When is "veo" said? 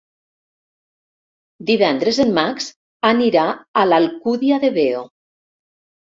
4.81-5.07